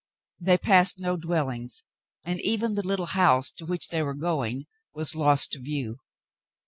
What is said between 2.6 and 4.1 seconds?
the little home to which they